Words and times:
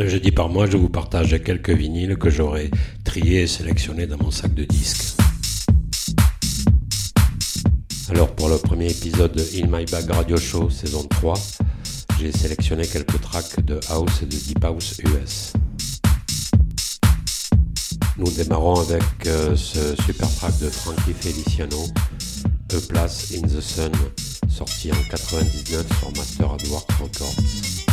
Un 0.00 0.06
jeudi 0.06 0.30
par 0.30 0.48
mois, 0.48 0.70
je 0.70 0.76
vous 0.76 0.88
partage 0.88 1.42
quelques 1.42 1.70
vinyles 1.70 2.16
que 2.16 2.30
j'aurai 2.30 2.70
triés 3.02 3.42
et 3.42 3.46
sélectionnés 3.48 4.06
dans 4.06 4.16
mon 4.16 4.30
sac 4.30 4.54
de 4.54 4.62
disques. 4.62 5.16
Alors 8.08 8.32
pour 8.36 8.48
le 8.48 8.58
premier 8.58 8.88
épisode 8.88 9.32
de 9.32 9.42
In 9.60 9.66
My 9.66 9.84
Bag 9.86 10.08
Radio 10.08 10.36
Show 10.36 10.70
saison 10.70 11.02
3, 11.02 11.34
j'ai 12.20 12.30
sélectionné 12.30 12.86
quelques 12.86 13.20
tracks 13.20 13.64
de 13.64 13.80
house 13.88 14.22
et 14.22 14.26
de 14.26 14.36
deep 14.36 14.64
house 14.64 15.00
US. 15.04 15.52
Nous 18.18 18.30
démarrons 18.30 18.80
avec 18.80 19.02
euh, 19.26 19.56
ce 19.56 20.00
super 20.04 20.32
track 20.36 20.56
de 20.60 20.68
Frankie 20.68 21.12
Feliciano, 21.12 21.88
A 22.72 22.76
Place 22.88 23.32
in 23.36 23.48
the 23.48 23.60
Sun, 23.60 23.90
sorti 24.48 24.92
en 24.92 25.10
99 25.10 25.86
sur 25.98 26.12
Master 26.12 26.56
Edward 26.60 26.86
Records. 27.00 27.87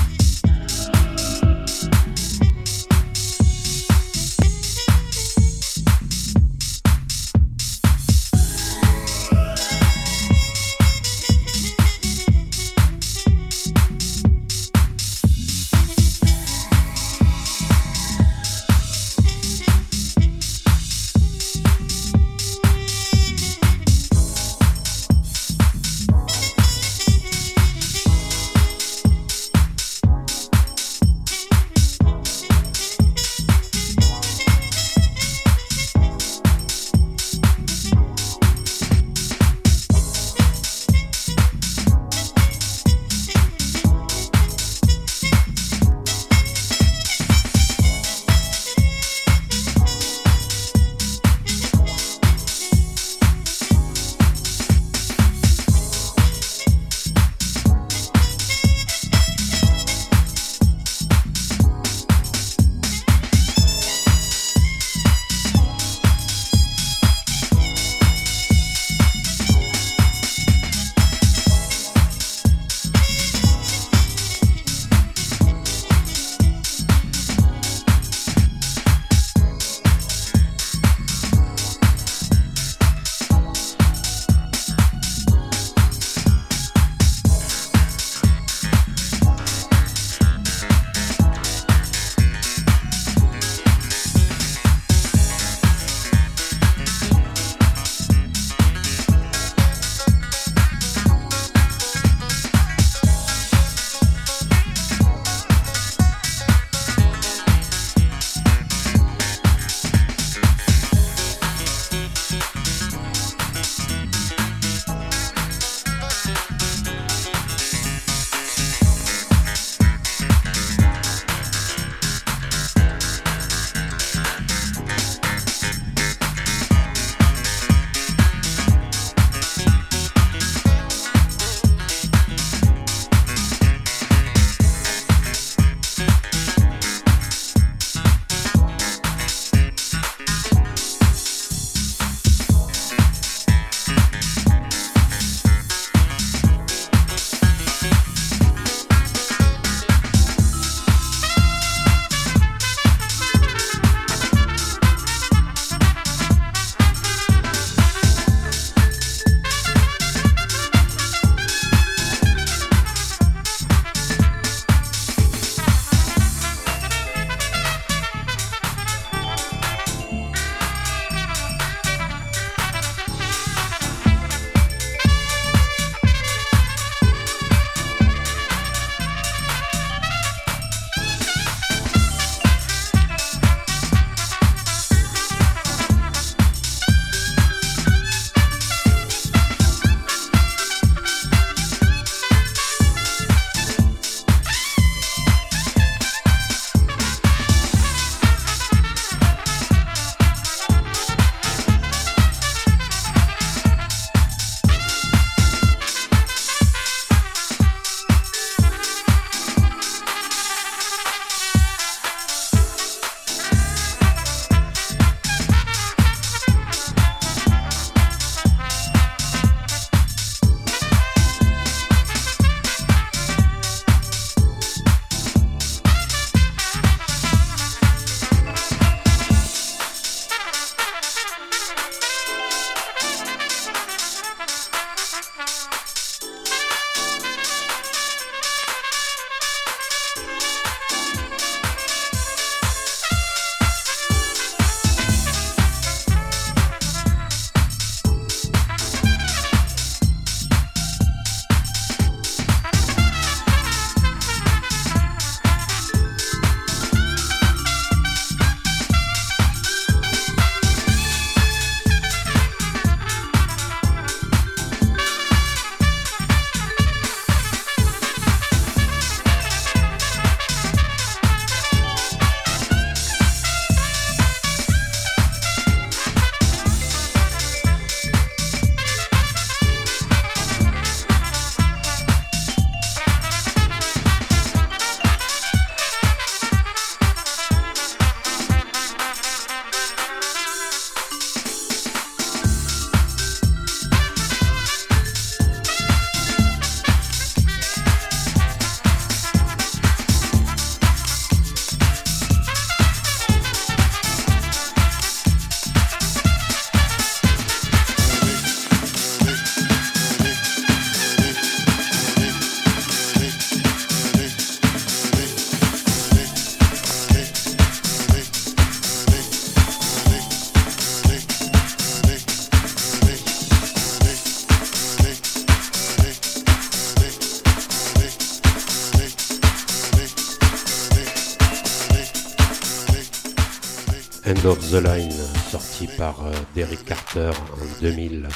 The 334.75 334.83
Line, 334.83 335.11
sorti 335.51 335.87
par 335.87 336.25
euh, 336.25 336.31
Derek 336.53 336.83
Carter 336.83 337.31
en 337.53 337.81
2000 337.81 338.27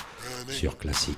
sur 0.48 0.78
Classic. 0.78 1.18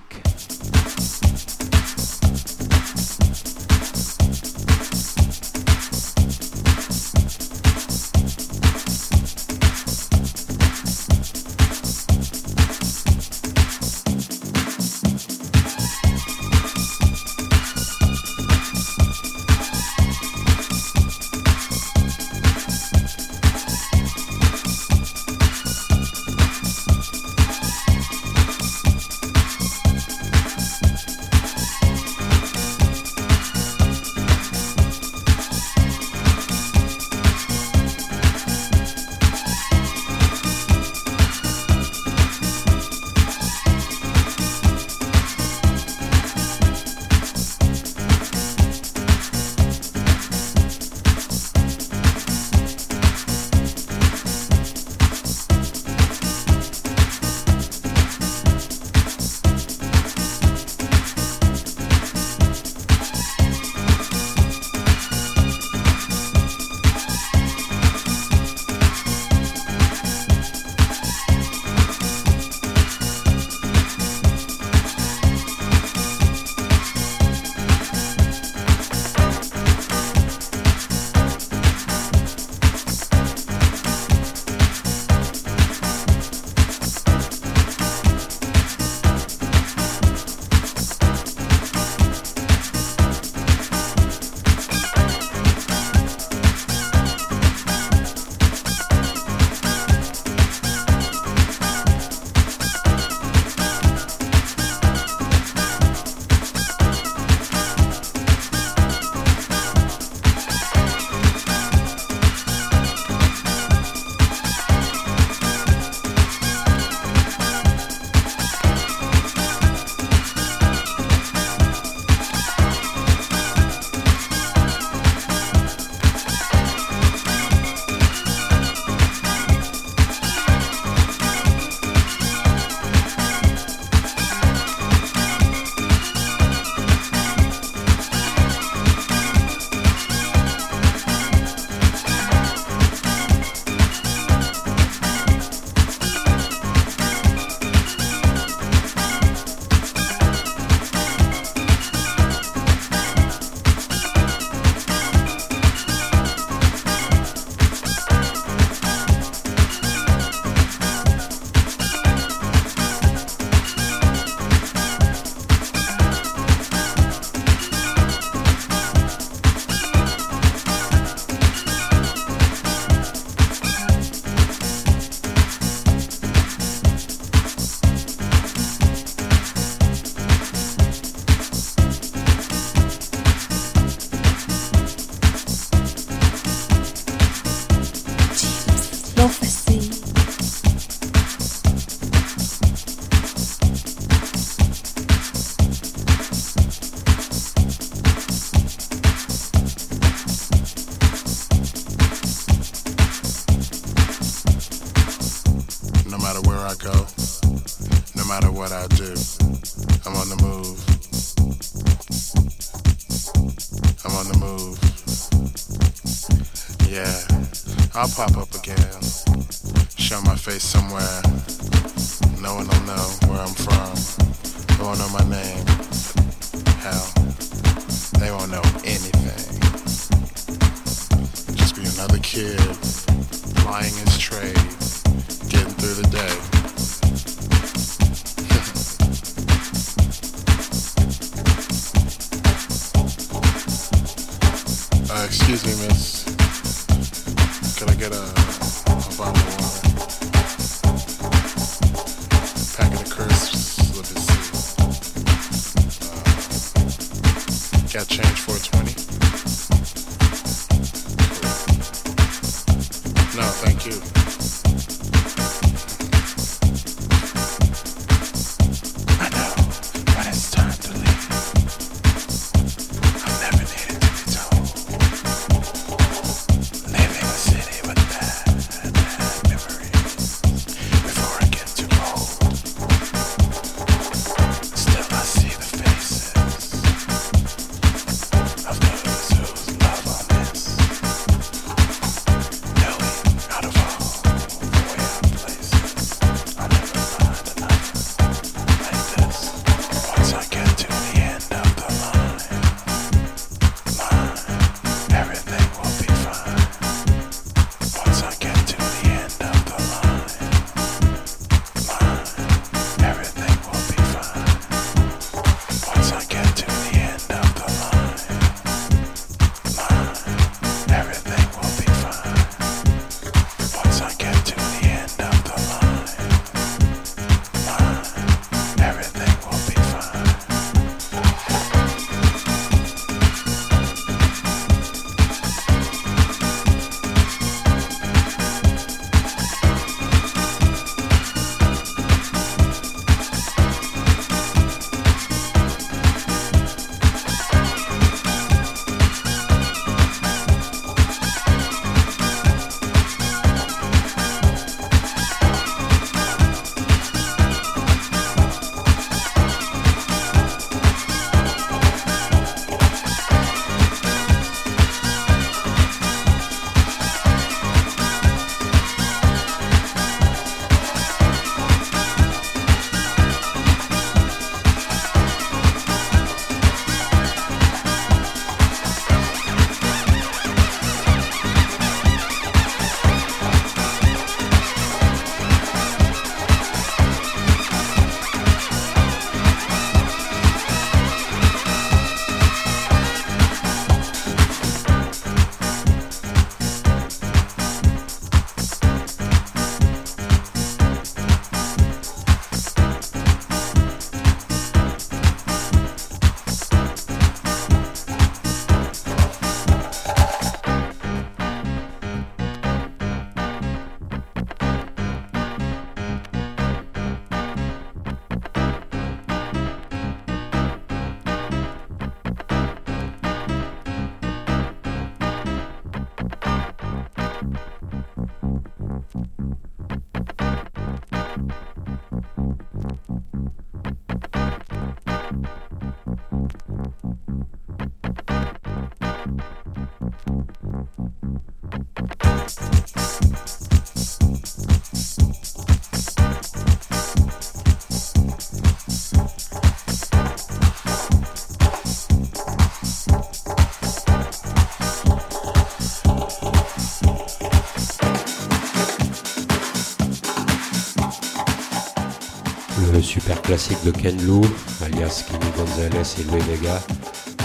Classique 463.52 463.84
de 463.84 463.92
Ken 463.92 464.16
Lou, 464.26 464.42
alias 464.82 465.26
Kenny 465.28 465.52
Gonzalez 465.58 466.16
et 466.20 466.24
Louis 466.24 466.40
Vega, 466.50 466.82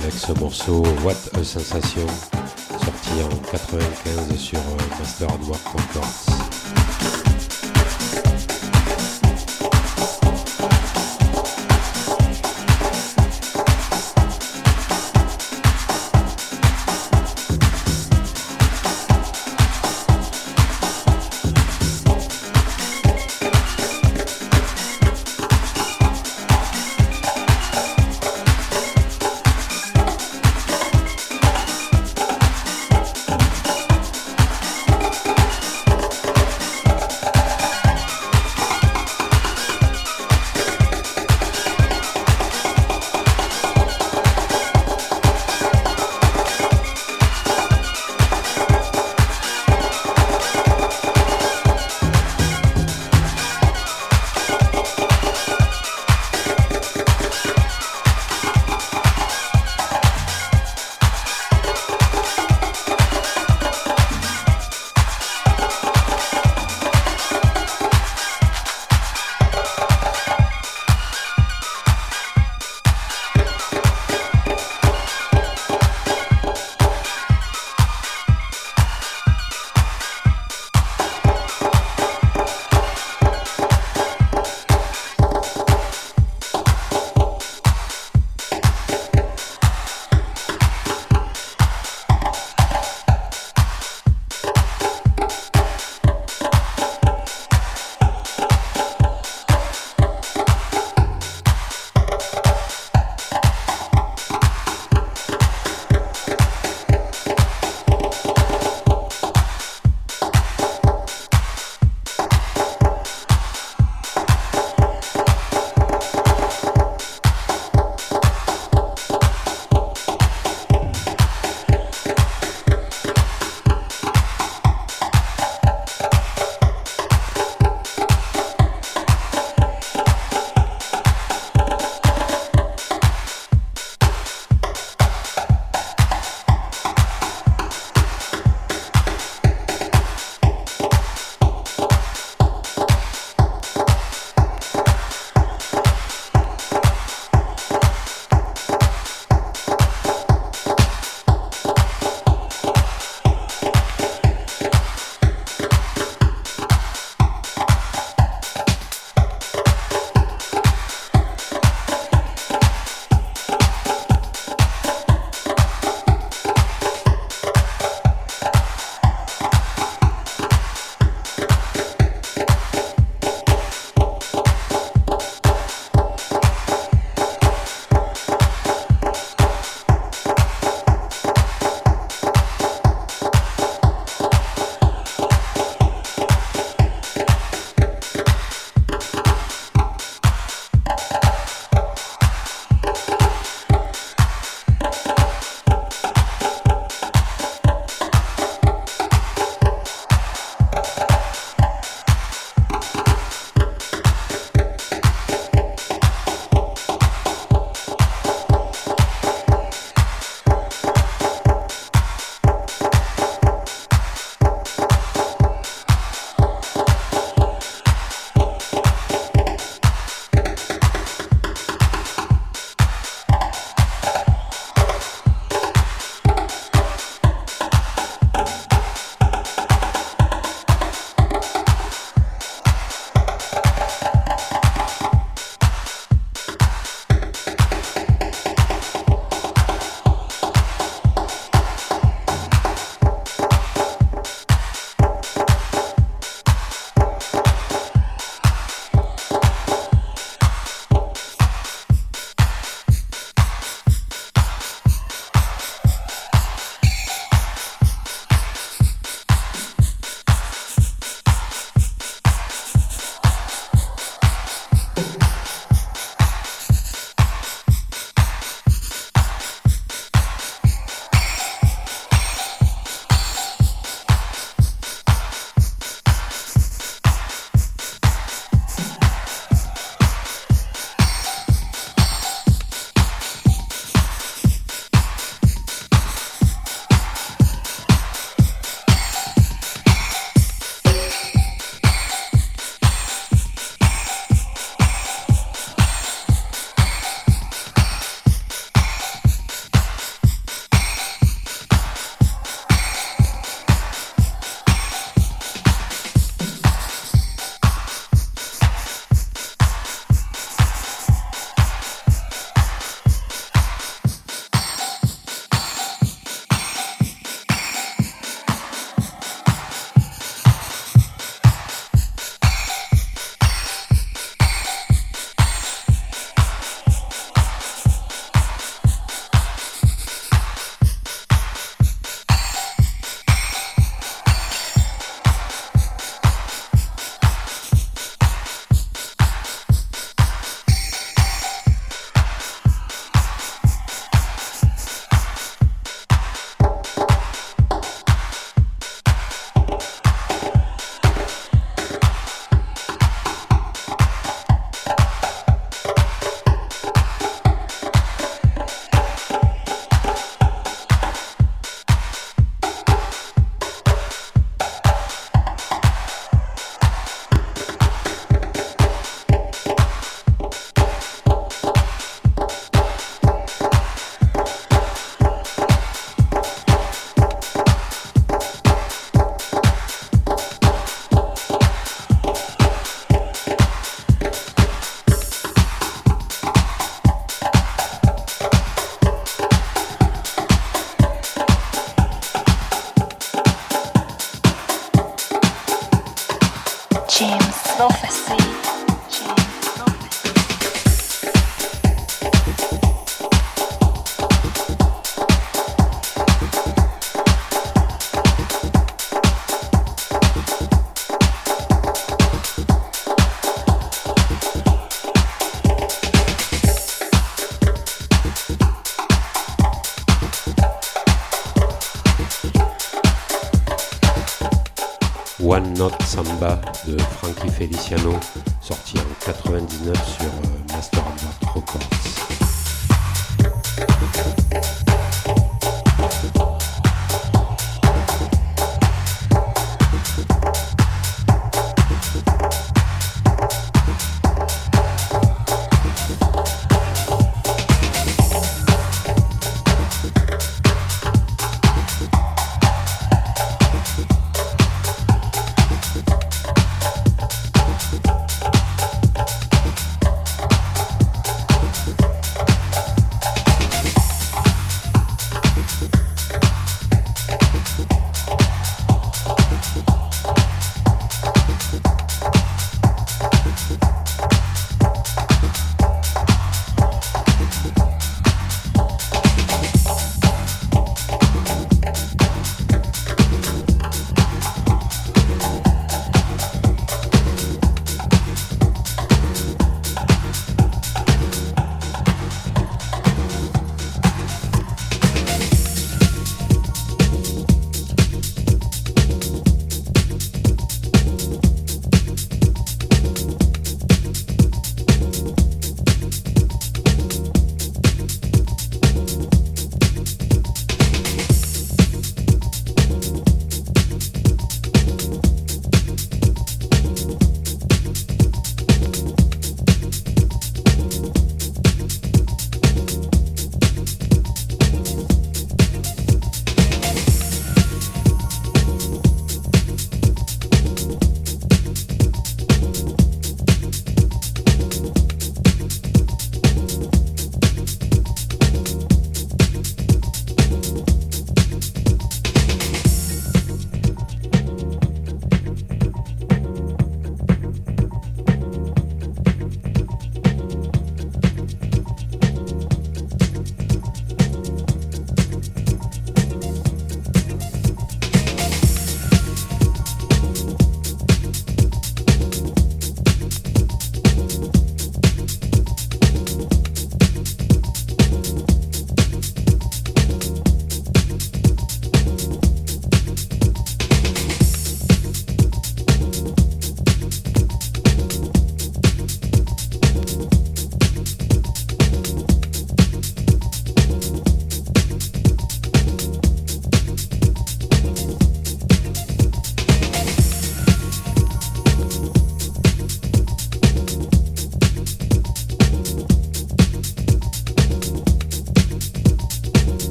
avec 0.00 0.14
ce 0.14 0.30
morceau 0.38 0.84
What 1.02 1.16
a 1.34 1.42
Sensation, 1.42 2.06
sorti 2.70 3.24
en 3.24 3.36
95 3.50 4.36
sur 4.36 4.60
euh, 4.60 5.00
Master 5.00 5.28
Work 5.48 5.66
Records. 5.66 6.27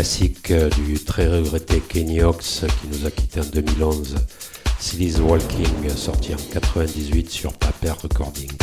Classique 0.00 0.50
euh, 0.50 0.70
du 0.70 0.98
très 0.98 1.28
regretté 1.28 1.78
Kenny 1.78 2.22
Ox 2.22 2.64
qui 2.80 2.88
nous 2.88 3.06
a 3.06 3.10
quitté 3.10 3.38
en 3.40 3.44
2011 3.44 4.14
Silly's 4.78 5.18
Walking, 5.18 5.90
sorti 5.94 6.32
en 6.32 6.38
98 6.54 7.28
sur 7.28 7.52
Paper 7.52 7.92
Recordings. 8.02 8.59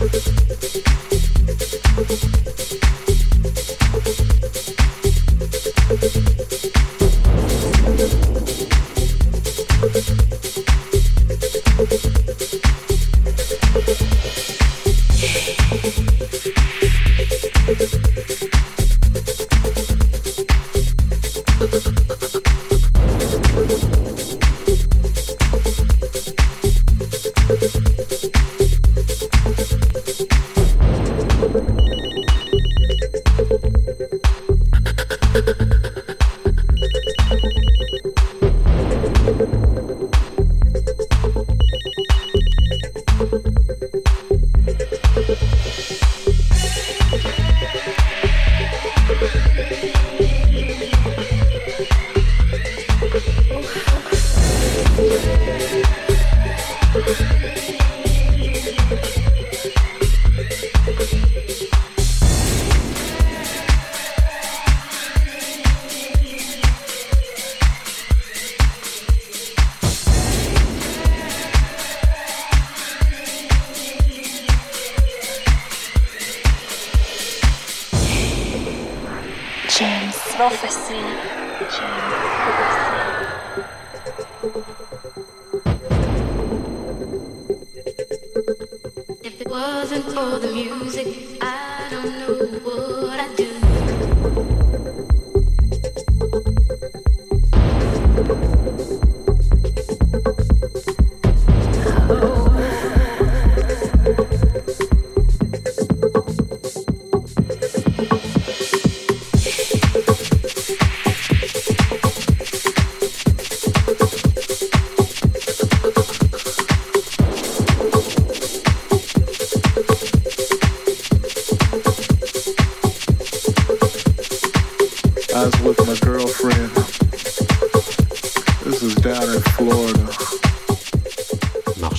thank 0.00 1.17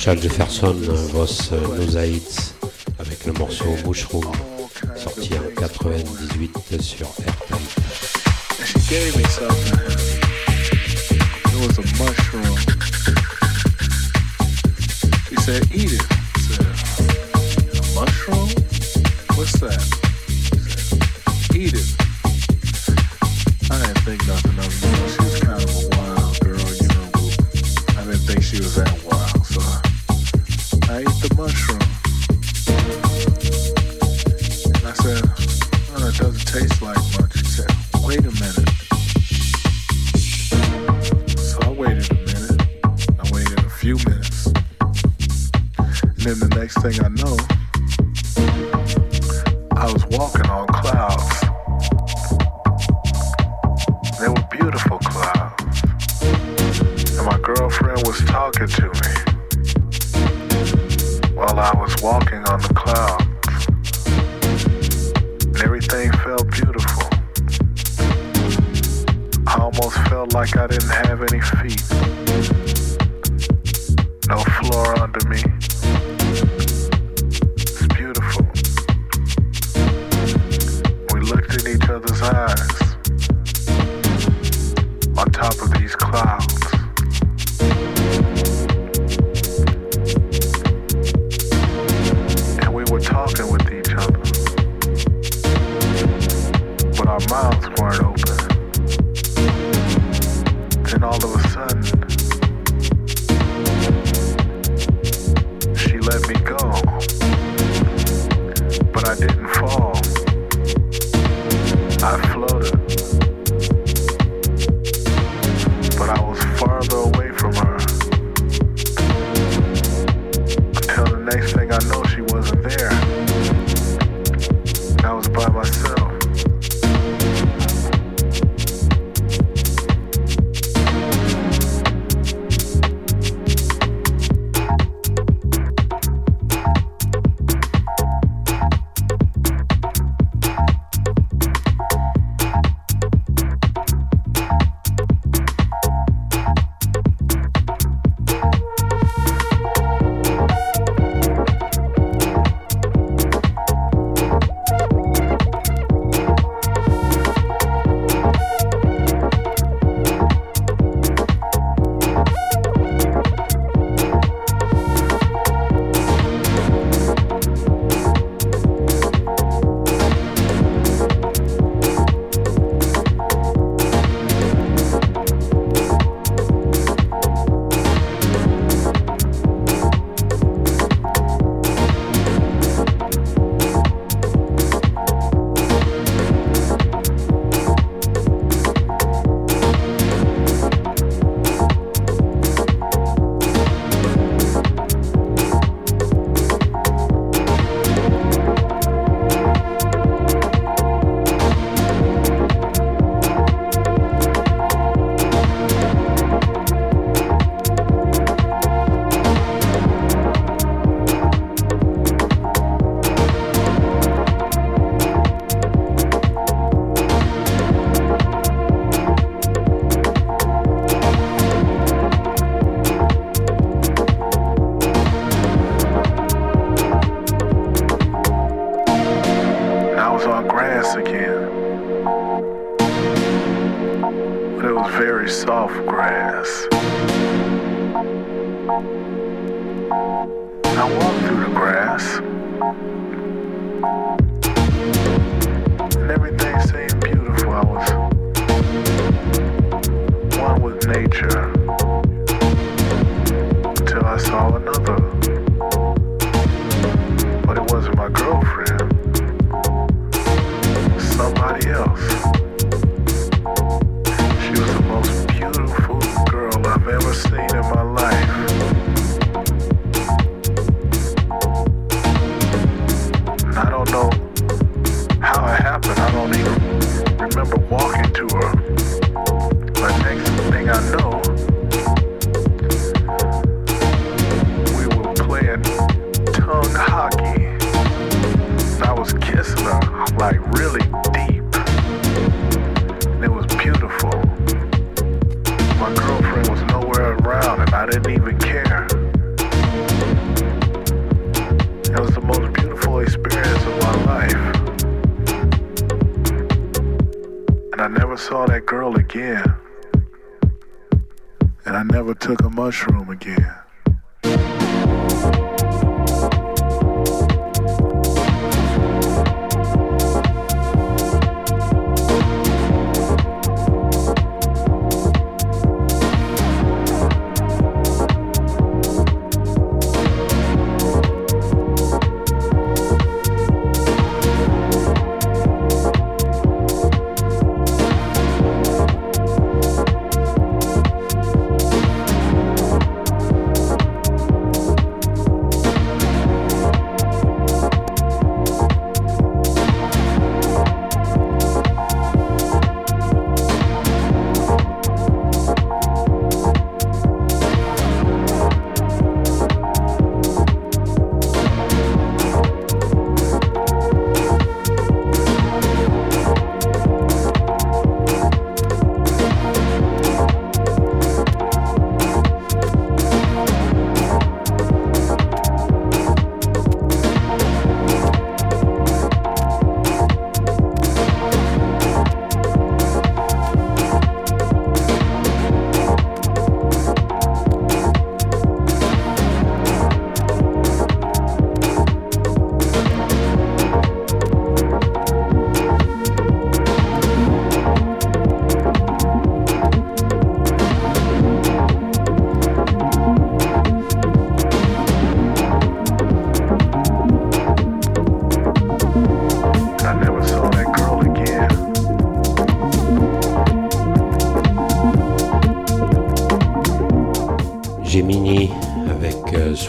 Marshall 0.10 0.24
Jefferson, 0.24 0.76
Voss 1.14 1.52
Mosaids, 1.52 2.56
euh, 2.64 2.68
avec 2.98 3.26
le 3.28 3.34
morceau 3.34 3.76
Mushroom, 3.86 4.26
sorti 4.96 5.34
en 5.36 5.62
98 5.62 6.82
sur 6.82 7.08
Airtime. 7.28 7.58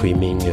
Swimming 0.01 0.50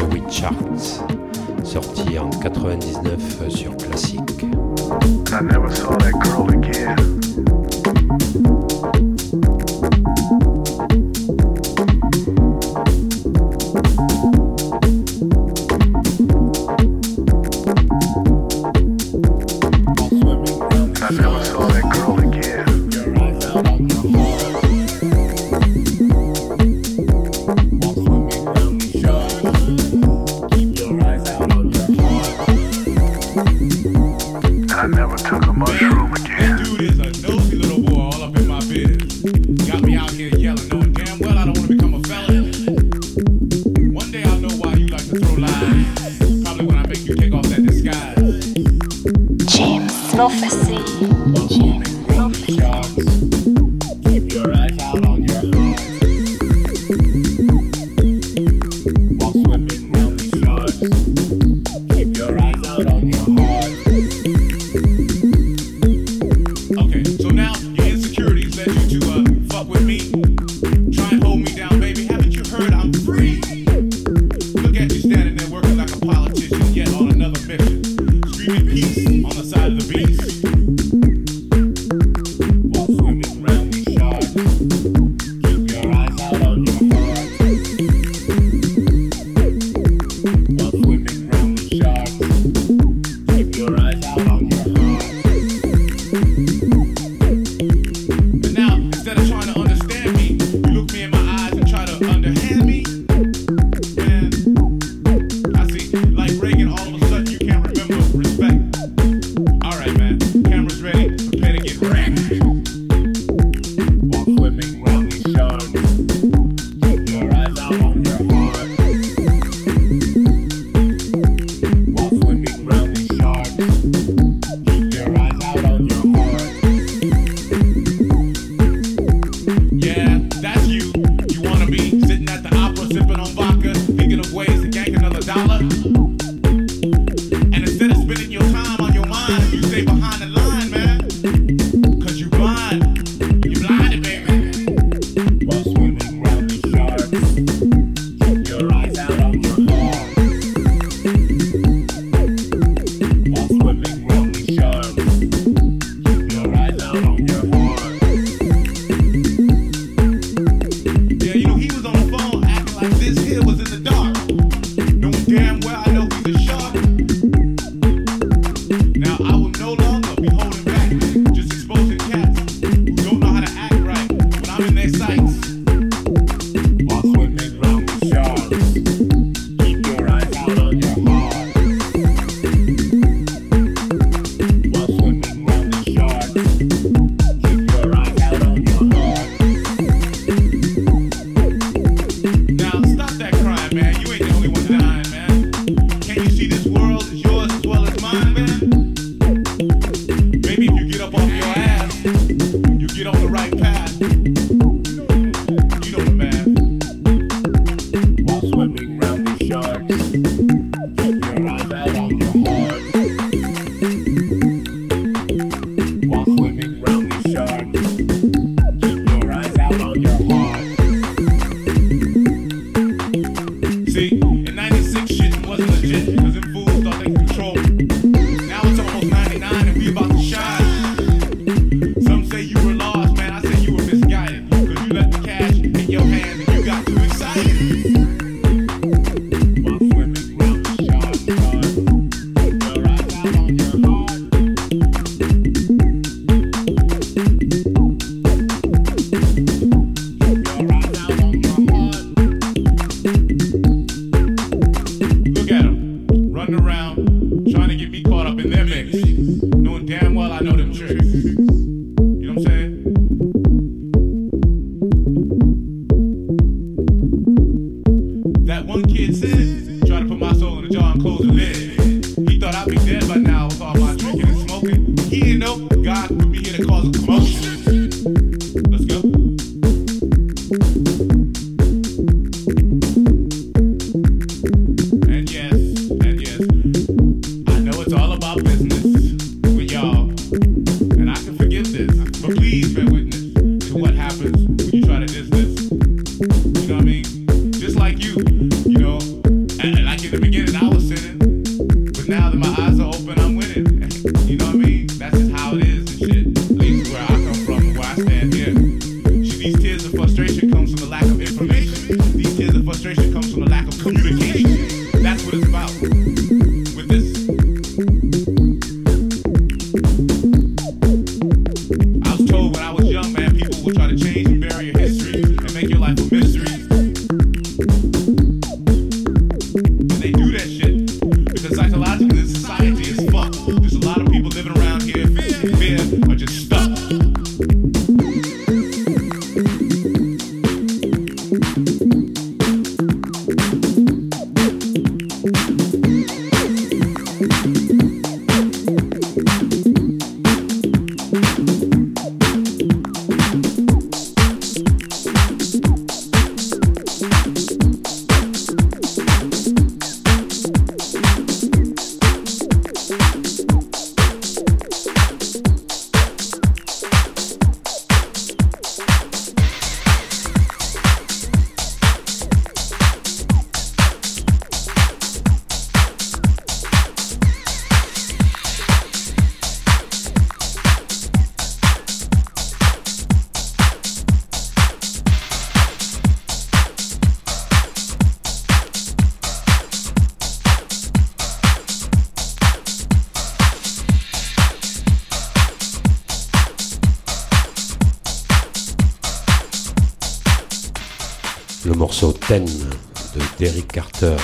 Ten 402.27 402.43
de 402.43 403.21
Derrick 403.39 403.71
Carter, 403.71 404.17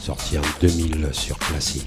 sorti 0.00 0.36
en 0.36 0.42
2000 0.60 1.10
sur 1.12 1.38
Classic. 1.38 1.86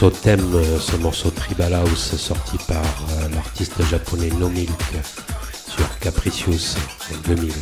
Morceau 0.00 0.16
thème, 0.16 0.54
euh, 0.54 0.78
ce 0.78 0.94
morceau 0.94 1.28
Tribal 1.30 1.74
House 1.74 2.14
sorti 2.16 2.56
par 2.68 2.84
euh, 2.84 3.28
l'artiste 3.34 3.82
japonais 3.90 4.30
No 4.38 4.48
Milk 4.48 4.70
sur 5.68 5.98
Capricious 5.98 6.76
en 7.12 7.28
2000. 7.28 7.52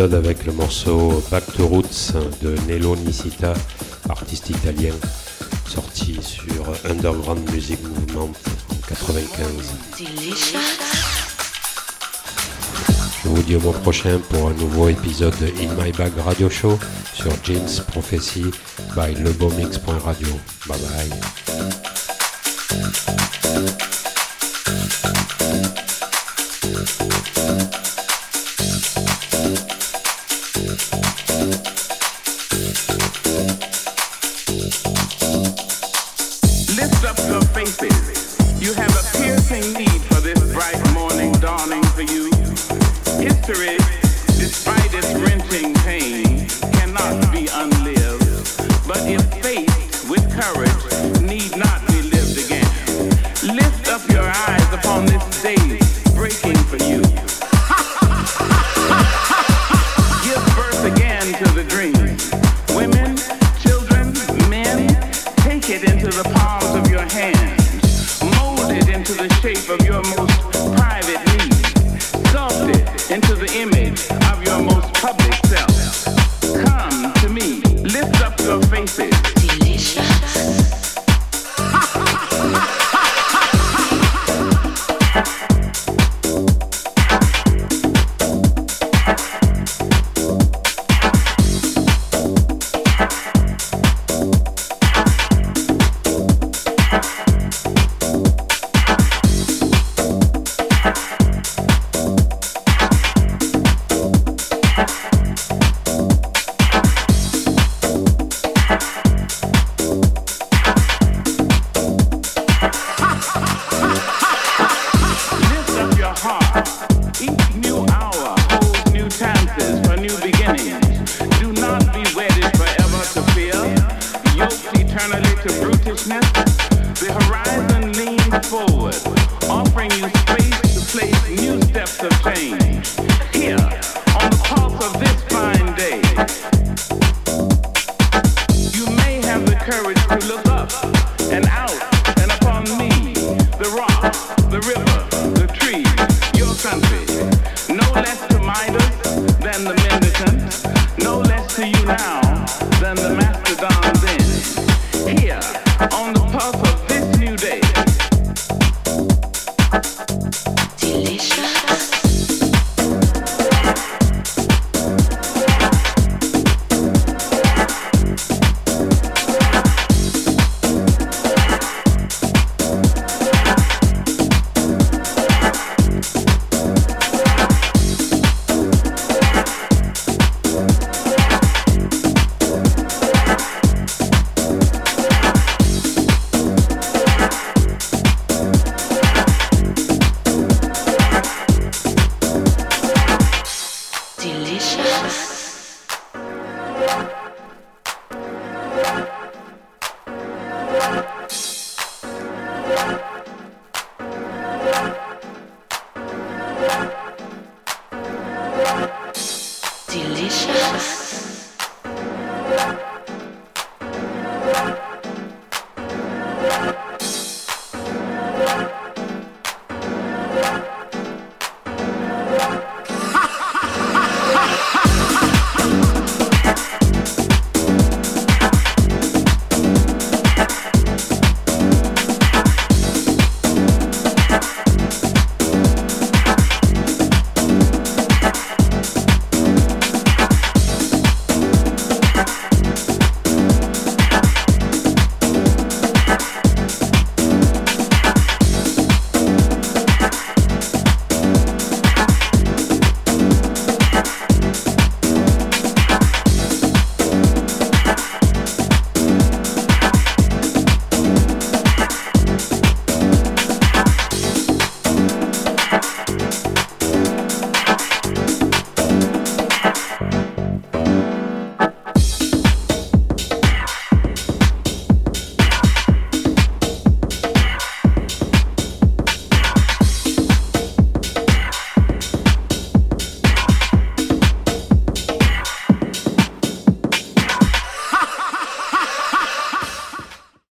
Avec 0.00 0.46
le 0.46 0.52
morceau 0.52 1.22
Back 1.28 1.44
to 1.56 1.66
Roots 1.66 2.12
de 2.40 2.54
Nello 2.68 2.94
Nicita, 2.94 3.52
artiste 4.08 4.48
italien, 4.50 4.94
sorti 5.66 6.16
sur 6.22 6.66
Underground 6.88 7.40
Music 7.50 7.80
Movement 7.82 8.30
en 8.70 8.76
95. 8.86 9.46
Je 13.24 13.28
vous 13.28 13.42
dis 13.42 13.56
au 13.56 13.60
mois 13.60 13.72
prochain 13.72 14.20
pour 14.30 14.48
un 14.48 14.54
nouveau 14.54 14.88
épisode 14.88 15.34
de 15.40 15.46
In 15.46 15.74
My 15.82 15.90
Bag 15.90 16.12
Radio 16.24 16.48
Show 16.48 16.78
sur 17.12 17.32
James 17.44 17.68
Prophecy 17.88 18.44
by 18.94 19.20
lebomix.radio. 19.20 20.28
Bye 20.68 20.78
bye. 20.78 21.47
it 65.82 65.90
into 65.90 66.06
the 66.06 66.24
palms 66.34 66.74
of 66.74 66.90
your 66.90 67.02
hands, 67.02 68.22
mold 68.36 68.70
into 68.70 69.12
the 69.12 69.28
shape 69.40 69.68
of 69.68 69.84
your 69.86 70.02
most 70.16 70.40
private 70.76 71.20
needs, 71.36 72.12
sculpt 72.30 73.10
into 73.10 73.34
the 73.34 73.50
image 73.56 74.10
of 74.30 74.42
your 74.44 74.60
most 74.60 74.92
public 74.94 75.34
self. 75.46 76.04
Come 76.64 77.12
to 77.14 77.28
me, 77.28 77.60
lift 77.82 78.20
up 78.22 78.40
your 78.40 78.62
faces. 78.62 79.14
Delicious. 79.34 80.98